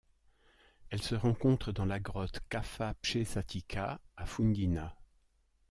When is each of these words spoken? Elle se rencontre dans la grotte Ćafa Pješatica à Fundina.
Elle 0.89 1.03
se 1.03 1.13
rencontre 1.13 1.71
dans 1.71 1.85
la 1.85 1.99
grotte 1.99 2.39
Ćafa 2.51 2.95
Pješatica 3.03 3.99
à 4.17 4.25
Fundina. 4.25 4.95